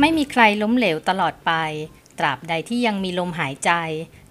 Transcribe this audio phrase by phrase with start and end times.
[0.00, 1.52] ไม่มีใครล้มเหลวตลอดไป
[2.18, 3.70] ตราบใดที่ยังมีลมหายใจ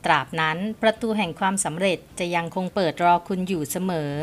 [0.06, 4.14] ตราบนั้นประตูแห่งความสำเร็จจะยังคงเปิดรอคุณอยู่เสมอ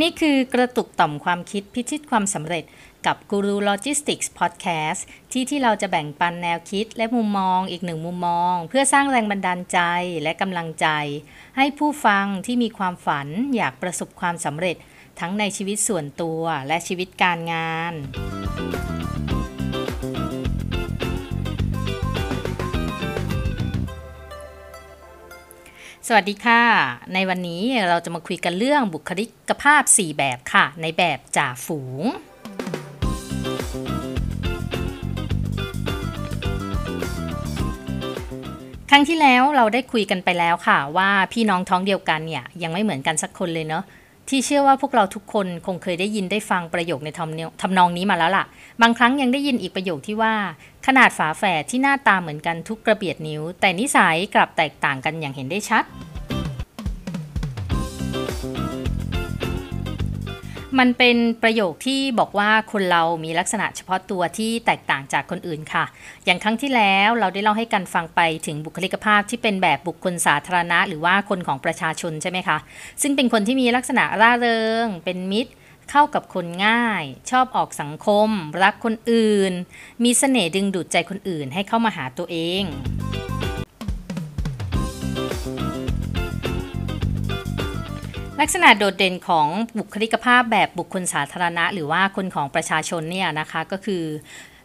[0.00, 2.64] นี่คือกระตุกต่อมความคิดพิชิตความสำเร็จ
[3.06, 9.80] กับกูรูโลจิสติกส์พอดแคสต์ที่ที่เราจะแบ่งปันแนวคิดและมุมมองอีกหนึ่งมุมมอง เพื่อสร้างแรงบันดาลใจ
[10.22, 10.86] และกำลังใจ
[11.56, 14.76] ให้ผู้ฟังที่มีความฝันอยากประสบความสำเร็จ
[15.20, 17.92] ทั้งในชีวิตส่วนตัวและชีวิตการงาน
[26.06, 26.62] สวัสดีค่ะ
[27.14, 32.04] ในวันนี้เราจะมาคุยกันเรื่องบุคลิกภาพ 4 แบบค่ะ ในแบบจ่าฝูง
[38.90, 43.84] ครั้งที่แล้วเราได้คุยกันไปแล้วค่ะ ว่าพี่น้องท้องเดียวกันเนี่ยยังไม่เหมือนกันสักคนเลยเนาะ
[44.28, 48.44] ที่เชื่อว่าพวกเราทุกคนคงเคยได้ยินได้ฟังประโยคในทำเนียทำนองนี้มาแล้วล่ะ
[48.82, 50.34] บางครั้งยังได้ยินอีกประโยคที่ว่า
[50.86, 55.84] ขนาดฝาแฝดที่หน้าตาเหมือนกันทุกกระเบียดนิ้ว แต่นิสัยกลับแตกต่างกันอย่างเห็นได้ชัด
[60.78, 65.84] มันเป็นประโยคที่บอกว่าคนเรามีลักษณะเฉพาะตัวที่แตกต่างจากคนอื่นค่ะ
[66.24, 72.58] อย่างครั้งที่แล้วเราได้เล่าให้กันฟังไปถึงบุคลิกภาพที่เป็นแบบบุคคลสาธารณะ หรือว่าคนของประชาชนใช่ไหมคะ
[73.02, 75.52] ซึ่งเป็นคนที่มีลักษณะร่าเริง เป็นมิตร
[75.90, 78.28] เข้ากับคนง่าย ชอบออกสังคม
[78.62, 79.52] รักคนอื่น
[80.04, 82.64] มีเสน่ห์ดึงดูดใจคนอื่นให้เข้ามาหาตัวเอง
[88.40, 89.48] ลักษณะโดดเด่นของ
[89.78, 94.04] บุคลิกภาพแบบบุคคลสาธารณะ หรือว่าคนของประชาชนเนี่ยนะคะก็คือ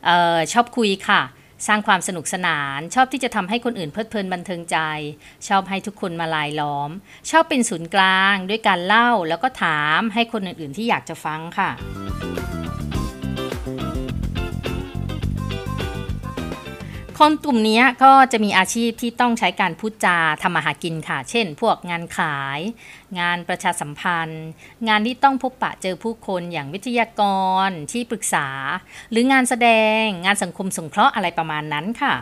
[0.07, 1.21] ออชอบคุยค่ะ
[1.67, 4.77] สร้างความสนุกสนาน ชอบที่จะทำให้คนอื่นเพลิดเพลินบันเทิงใจ
[5.47, 6.89] ชอบให้ทุกคนมาลายล้อม
[7.29, 11.69] ชอบเป็นศูนย์กลางด้วยการเล่าแล้วก็ถามให้คนอื่นๆที่อยากจะฟังค่ะ
[17.25, 22.59] คนกลุ่มนี้ก็จะมีอาชีพที่ต้องใช้การพูดจาทำมาหากินค่ะ เช่น พวกงานขาย
[23.19, 24.45] งานประชาสัมพันธ์
[24.87, 27.21] งานที่ต้องพบปะเจอผู้คนอย่างวิทยาก
[27.67, 28.47] ร ที่ปรึกษา
[29.11, 29.69] หรืองานแสด
[30.01, 32.13] ง งานสังคมสงเคราะห์อะไรประมาณนั้นค่ะ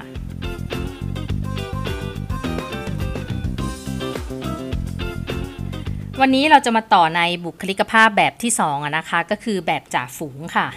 [6.21, 10.67] วันนี้เราจะมาต่อในบุคลิกภาพแบบที่2อะนะคะ ก็คือแบบจ่าฝูงค่ะ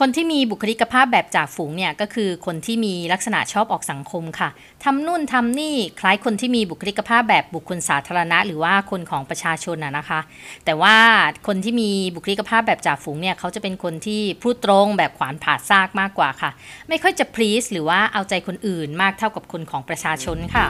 [0.00, 4.48] คนที่มีบุคลิกภาพแบบจ่าฝูงเนี่ยก็คือคนที่มีลักษณะชอบออกสังคมค่ะ
[4.84, 10.20] ทำนู่นทำนี่คล้ายคนที่มีบุคลิกภาพแบบบุคคลสาธารณะ หรือว่าคนของประชาชนอะนะคะ
[10.64, 10.96] แต่ว่า
[11.46, 16.50] คนที่มีบุคลิกภาพแบบจ่าฝูงเนี่ยเขาจะเป็นคนที่พูดตรงแบบขวานผ่าซากมากกว่าค่ะ
[16.88, 20.66] ไม่ค่อยจะพลีสหรือว่าเอาใจคนอื่นมากเท่ากับคนของประชาชนค่ะ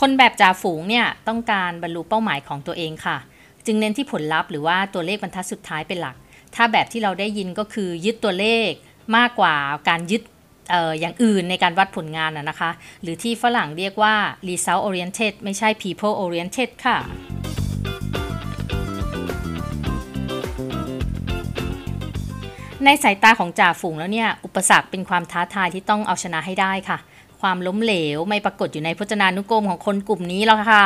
[0.00, 3.18] คนแบบจ่าฝูงเนี่ยต้องการบรรลุเป้าหมายของตัวเองค่ะ
[3.66, 6.16] จึงเน้นที่ผลลัพธ์หรือว่าตัวเลขบรรทัดสุดท้ายเป็นหลัก
[6.54, 8.70] ถ้าแบบที่เราได้ยินก็คือยึดตัวเลข
[9.16, 9.54] มากกว่า
[9.88, 10.22] การยึด
[10.74, 12.70] อออย่างอื่นในการวัดผลงานนะคะ
[13.02, 14.14] หรือที่ฝรั่งเรียกว่า
[14.48, 16.98] result oriented ไม่ใช่ people oriented ค่ะ
[22.84, 26.98] ในสายตาของจ่าฝูงแล้วเนี่ย อุปสรรคเป็นความท้าทายที่ต้องเอาชนะให้ได้ค่ะ
[27.40, 30.84] ความล้มเหลวไม่ปรากฏอยู่ในพจนานุกรมของคนกลุ่มนี้แล้วค่ะ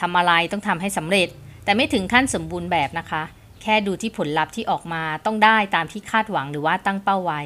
[0.00, 1.28] ทำอะไรต้องทำให้สำเร็จ
[1.70, 3.22] แต่ไม่ถึงขั้นสมบูรณ์แบบนะคะ
[3.62, 7.40] แค่ดูที่ผลลัพธ์ที่ออกมาต้องได้ตามที่คาดหวังหรือว่าตั้งเป้าไว้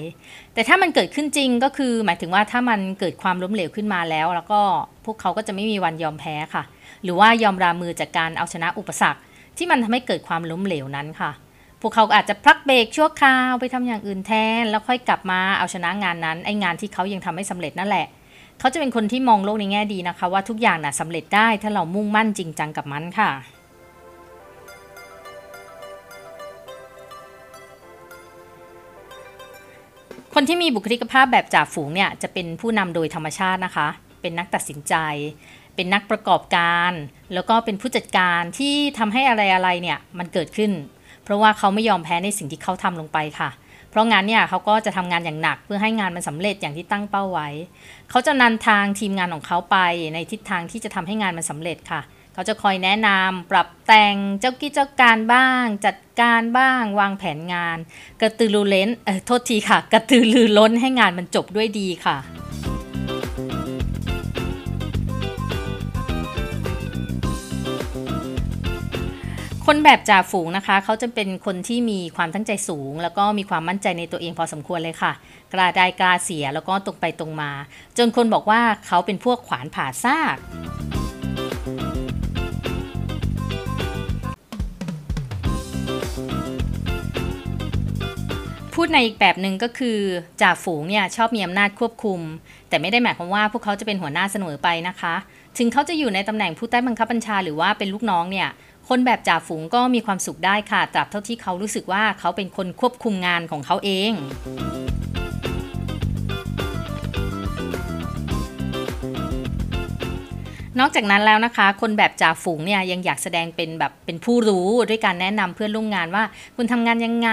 [0.55, 4.61] แต่ถ้ามันเกิดขึ้นจริงก็คือ หมายถึงว่าถ้ามันเกิดความล้มเหลวขึ้นมาแล้ว แล้วก็
[5.05, 6.63] พวกเขาก็จะไม่มีวันยอมแพ้ค่ะ
[7.03, 9.21] หรือว่ายอมรามือจากการเอาชนะอุปสรรค
[9.57, 11.31] ที่มันทำให้เกิดความล้มเหลวนั้นค่ะ
[11.81, 18.07] พวกเขาอาจจะพักเบรกชั่วคราวไปทำอย่างอื่นแทน แล้วค่อยกลับมาเอาชนะงานนั้นไอ้งานที่เขายังทำไม่สำเร็จนั่นแหละ
[18.61, 23.31] เขาจะเป็นคนที่มองโลกในแง่ดีนะคะ ว่าทุกอย่างน่ะสำเร็จได้ถ้าเรามุ่งมั่นจริงจังกับมันค่ะ
[30.37, 33.89] คนที่มีบุคลิกภาพแบบจ่าฝูงเนี่ยจะเป็นผู้นำโดยธรรมชาตินะคะ
[34.21, 34.95] เป็นนักตัดสินใจ
[35.75, 36.93] เป็นนักประกอบการ
[37.35, 40.73] แล้วก็เป็นผู้จัดการที่ทำให้อะไรๆเนี่ยมันเกิดขึ้น
[41.25, 43.51] เพราะว่าเขาไม่ยอมแพ้ในสิ่งที่เขาทำลงไปค่ะ
[43.91, 47.49] เพราะงานเนี่ยเขาก็จะทำงานอย่างหนักเพื่อให้งานมันสำเร็จอย่างที่ตั้งเป้าไว้
[48.11, 49.77] เขาจะนันทางทีมงานของเขาไป
[50.15, 57.77] ในทิศทางที่จะทำให้งานมันสำเร็จค่ะเขาจะคอยแนะนำปรับแต่งเจ้ากิจการบ้าง จัดการบ้างวางแผนงาน
[58.21, 62.17] กระตือรือร้นเออโทษทีค่ะ กระตือรือร้นให้งานมันจบด้วยดีค่ะ
[69.69, 75.13] คนแบบจ่าฝูงนะคะ เขาจะเป็นคนที่มีความตั้งใจสูง แล้วก็มีความมั่นใจในตัวเองพอสมควรเลยค่ะ
[75.53, 77.51] กล้าได้กล้าเสียแล้วก็ตรงไปตรงมา
[77.99, 80.37] จนคนบอกว่าเขาเป็นพวกขวานผ่าซาก
[88.79, 89.99] พูดในอีกแบบหนึ่งก็คือ
[90.41, 92.21] จ่าฝูงเนี่ยชอบมีอำนาจควบคุม
[92.69, 95.15] แต่ไม่ได้หมายความว่าพวกเขาจะเป็นหัวหน้าเสมอไปนะคะ
[95.59, 98.49] ถึงเขาจะอยู่ในตำแหน่งผู้ใต้บังคับบัญชาหรือว่าเป็นลูกน้องเนี่ย
[98.89, 104.13] คนแบบจ่าฝูงก็มีความสุขได้ค่ะตราบเท่าที่เขารู้สึกว่าเขาเป็นคนควบคุมงานของเขาเอง
[110.81, 116.25] นอกจากนั้นแล้วนะคะ คนแบบจ่าฝูงเนี่ยยังอยากแสดงเป็นแบบเป็นผู้รู้ด้วยการแนะนำเพื่อนร่วมงานว่า
[116.57, 117.31] คุณทำงานยังไง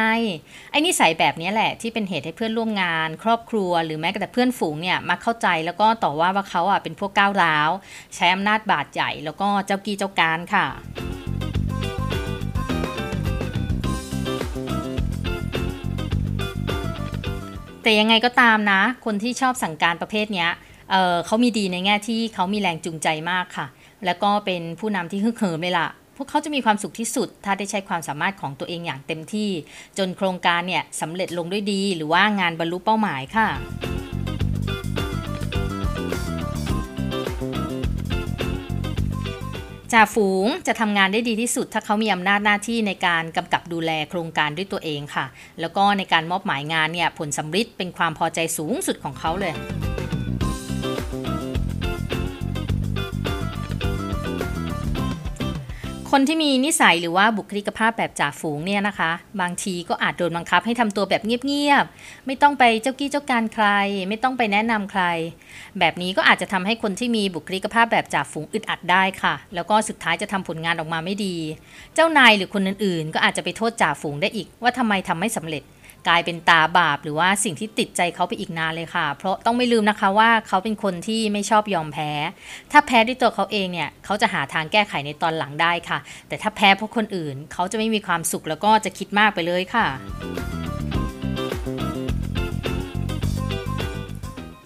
[0.71, 7.69] ไอ้นิสัยแบบนี้แหละที่เป็นเหตุให้เพื่อนร่วมงาน ครอบครัว หรือแม้แต่เพื่อนฝูงเนี่ยมาเข้าใจแล้วก็ต่อว่าว่าเขาอะเป็นพวกก้าวร้าว
[8.15, 10.67] ใช้อำนาจบาดใหญ่แล้วก็เจ้ากี้เจ้าการค่ะ
[17.83, 20.51] แต่ยังไงก็ตามนะ คนที่ชอบสั่งการประเภทเนี้ย
[20.91, 23.67] เเขามีดีในแง่ที่เขามีแรงจูงใจมากค่ะ
[24.05, 29.49] แล้วก็เป็นผู้นำที่ฮึกเหิมเลยล่ะพวกเขาจะมีความสุขที่สุด ถ้าได้ใช้ความสามารถของตัวเองอย่างเต็มที่
[29.97, 33.47] จนโครงการเนี่ยสำเร็จลงด้วยดี หรือว่างานบรรลุเป้าหมายค่ะ
[39.95, 45.25] จ่าฝูงจะทำงานได้ดีที่สุด ถ้าเขามีอำนาจหน้าที่ในการกำกับดูแลโครงการด้วยตัวเองค่ะ
[45.59, 49.53] แล้วก็ในการมอบหมายงานเนี่ยผลสำฤทธิ์เป็นความพอใจสูงสุดของเขาเลย
[56.15, 59.11] คนที่มีนิสัยหรือว่าบุคลิกภาพแบบจ่าฝูงเนี่ยนะคะ
[59.41, 63.67] บางทีก็อาจโดนบังคับให้ทำตัวแบบเงียบๆไม่ต้องไปเจ้ากี้เจ้าการใคร
[64.09, 65.03] ไม่ต้องไปแนะนำใคร
[65.79, 71.35] แบบนี้ก็อาจจะทำให้คนที่มีบุคลิกภาพแบบจ่าฝูงอึดอัดได้ค่ะ แล้วก็สุดท้ายจะทำผลงานออกมาไม่ดี
[71.95, 75.63] เจ้านายหรือคนอื่นๆ ก็อาจจะไปโทษจ่าฝูงได้อีกว่าทำไมทำไม่สำเร็จ
[76.07, 82.11] กลายเป็นตาบาปหรือว่าสิ่งที่ติดใจเขาไปอีกนานเลยค่ะ เพราะต้องไม่ลืมนะคะว่าเขาเป็นคนที่ไม่ชอบยอมแพ้
[82.71, 89.87] ถ้าแพ้ด้วยตัวเขาเองเนี่ยเขาจะหาทางแก้ไขในตอนหลังได้ค่ะ แต่ถ้าแพ้เพราะคนอื่น เขาจะไม่มีความสุขแล้วก็จะคิดมากไปเลยค่ะ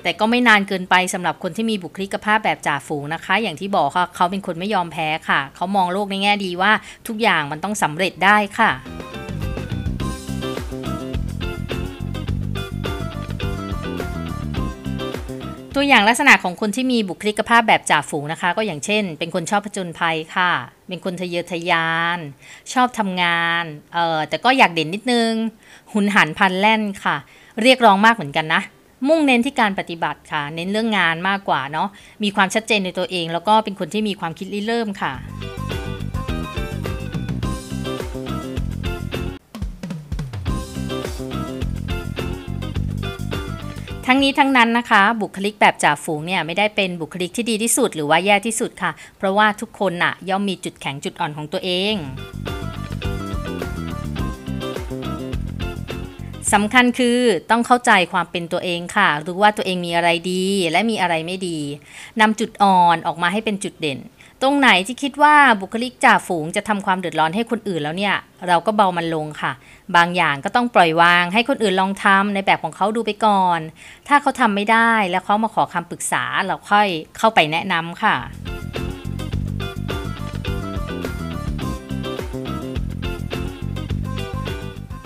[0.03, 6.71] แต่ก็ไม่นานเกินไปสำหรับคนที่มีบุคลิกภาพแบบจ่าฝูงนะคะ อย่างที่บอกค่ะเขาเป็นคนไม่ยอมแพ้ค่ะ เขามองโลกในแง่ดีว่า
[7.07, 8.71] ทุกอย่างมันต้องสำเร็จได้ค่ะ
[15.77, 20.51] ตัวอย่างลักษณะของคนที่มีบุคลิกภาพแบบจ่าฝูงนะคะ ก็อย่างเช่น เป็นคนชอบผจญภัยค่ะ
[20.87, 22.19] เป็นคนทะเยอทะยาน
[22.73, 23.63] ชอบทำงาน
[23.93, 25.31] เอ่อแต่ก็อยากเด่นนิดนึง
[25.93, 27.15] หุนหันพันแล่นค่ะ
[27.61, 28.61] เรียกร้องมากเหมือนกันนะ
[29.07, 31.87] มุ่งเน้นที่การปฏิบัติค่ะ เน้นเรื่องงานมากกว่าเนาะ
[32.23, 35.13] มีความชัดเจนในตัวเอง แล้วก็เป็นคนที่มีความคิดริเริ่มค่ะ
[44.15, 51.95] ทั้งนี้ทั้งนั้นนะคะ บุคลิกแบบจ่าฝูงเนี่ยไม่ได้เป็นบุคลิกที่ดีที่สุดหรือว่าแย่ที่สุดค่ะ เพราะว่าทุกคนน่ะย่อมมีจุดแข็งจุดอ่อนของตัวเอง
[56.53, 57.17] สำคัญคือ
[57.51, 61.59] ต้องเข้าใจความเป็นตัวเองค่ะ รู้ว่าตัวเองมีอะไรดีและมีอะไรไม่ดี
[62.21, 63.99] นำจุดอ่อนออกมาให้เป็นจุดเด่น
[64.41, 68.15] ตรงไหนที่คิดว่าบุคลิกจ่าฝูงจะทำความเดือดร้อนให้คนอื่นแล้วเนี่ย
[68.47, 69.51] เราก็เบามันลงค่ะ
[69.95, 73.59] บางอย่างก็ต้องปล่อยวาง ให้คนอื่นลองทำในแบบของเขาดูไปก่อน
[74.07, 76.87] ถ้าเขาทำไม่ได้แล้วเขามาขอคำปรึกษาเราค่อย
[77.17, 78.15] เข้าไปแนะนำค่ะ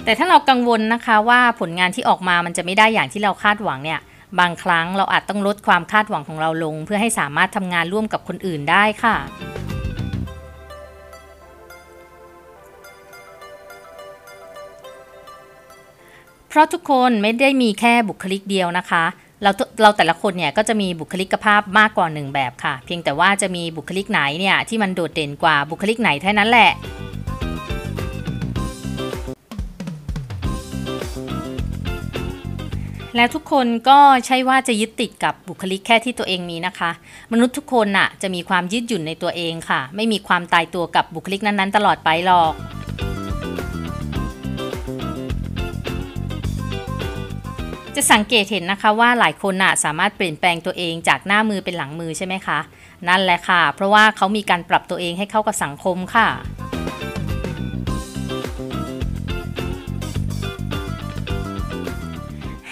[0.04, 4.00] แต่ถ้าเรากังวลนะคะว่าผลงานที่ออกมามันจะไม่ได้อย่างที่เราคาดหวังเนี่ย
[4.40, 9.18] บางครั้งเราอาจต้องลดความคาดหวังของเราลง เพื่อให้สามารถทำงานร่วมกับคนอื่นได้ค่ะ
[16.48, 19.04] เพราะทุกคนไม่ได้มีแค่บุคลิกเดียวนะคะ
[19.44, 26.72] เราเราแต่ละคนเนี่ยก็จะมีบุคลิกภาพมากกว่าหนึ่งแบบค่ะ เพียงแต่ว่าจะมีบุคลิกไหนเนี่ยที่มันโดดเด่นกว่าบุคลิกไหนเท่านั้นแหละ
[33.16, 36.92] แล้วทุกคนก็ใช่ว่าจะยึดติดกับบุคลิกแค่ที่ตัวเองมีนะคะ
[37.32, 42.54] มนุษย์ทุกคนน่ะจะมีความยืดหยุ่นในตัวเองค่ะ ไม่มีความตายตัวกับบุคลิกนั้นๆ ตลอดไปหรอก
[47.96, 52.60] จะสังเกตเห็นนะคะว่าหลายคนน่ะสามารถเปลี่ยนแปลงตัวเองจากหน้ามือเป็นหลังมือใช่ไหมคะ
[53.08, 56.28] นั่นแหละค่ะ เพราะว่าเขามีการปรับตัวเองให้เข้ากับสังคมค่ะ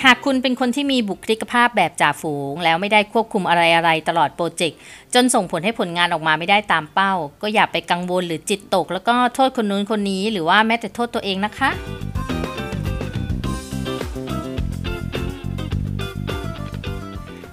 [0.10, 4.80] ากคุณเป็นคนที่มีบุคลิกภาพแบบจ่าฝูง แล้วไม่ได้ควบคุมอะไรๆตลอดโปรเจกต์
[5.14, 11.70] จนส่งผลให้ผลงานออกมาไม่ได้ตามเป้า ก็อย่าไปกังวลหรือจิตตก แล้วก็โทษคนนู้นคนนี้ หรือว่าแม้แต่โทษตัวเองนะคะ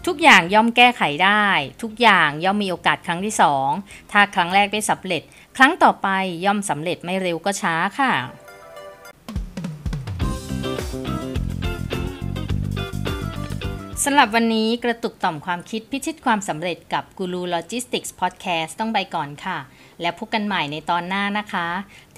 [0.06, 1.46] ทุกอย่างย่อมแก้ไขได้
[1.82, 3.68] ทุกอย่างย่อมมีโอกาสครั้งที่สอง
[4.12, 5.22] ถ้าครั้งแรกไม่สำเร็จ
[5.56, 6.08] ครั้งต่อไป
[6.44, 8.12] ย่อมสำเร็จไม่เร็วก็ช้าค่ะ
[14.06, 19.58] สำหรับวันนี้กระตุกต่อมความคิดพิชิตความสำเร็จกับกูรูโลจิสติกส์พอดแคสต์ต้องไปก่อนค่ะ
[20.00, 21.68] แล้วพบกันใหม่ในตอนหน้านะคะ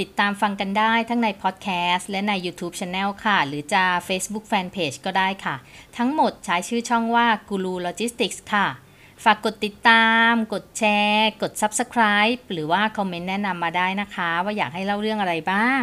[0.00, 5.57] ติดตามฟังกันได้ทั้งในพอดแคสต์และใน YouTube Channel ค่ะ หรือจะ Facebook Fanpage ก็ได้ค่ะ
[5.99, 8.66] ทั้งหมดใช้ชื่อช่องว่ากูรูโลจิสติกส์ค่ะ
[9.25, 15.83] ฝากกดติดตาม กดแชร์ กด Subscribe หรือว่าคอมเมนต์แนะนำมาได้นะคะ ว่าอยากให้เล่าเรื่องอะไรบ้าง